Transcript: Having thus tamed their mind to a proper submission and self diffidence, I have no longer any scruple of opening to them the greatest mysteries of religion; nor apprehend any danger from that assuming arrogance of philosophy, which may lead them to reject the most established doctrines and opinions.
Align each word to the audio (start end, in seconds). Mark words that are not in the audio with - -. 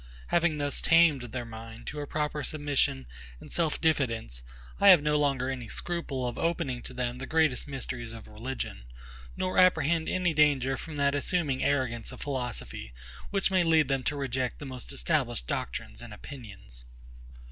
Having 0.29 0.57
thus 0.57 0.81
tamed 0.81 1.21
their 1.31 1.45
mind 1.45 1.85
to 1.85 1.99
a 1.99 2.07
proper 2.07 2.41
submission 2.41 3.05
and 3.39 3.51
self 3.51 3.79
diffidence, 3.79 4.41
I 4.79 4.87
have 4.89 5.03
no 5.03 5.15
longer 5.15 5.51
any 5.51 5.67
scruple 5.67 6.25
of 6.27 6.39
opening 6.39 6.81
to 6.81 6.93
them 6.95 7.19
the 7.19 7.27
greatest 7.27 7.67
mysteries 7.67 8.11
of 8.11 8.27
religion; 8.27 8.85
nor 9.37 9.59
apprehend 9.59 10.09
any 10.09 10.33
danger 10.33 10.75
from 10.75 10.95
that 10.95 11.13
assuming 11.13 11.63
arrogance 11.63 12.11
of 12.11 12.19
philosophy, 12.19 12.95
which 13.29 13.51
may 13.51 13.61
lead 13.61 13.89
them 13.89 14.01
to 14.05 14.15
reject 14.15 14.57
the 14.57 14.65
most 14.65 14.91
established 14.91 15.45
doctrines 15.45 16.01
and 16.01 16.15
opinions. 16.15 16.85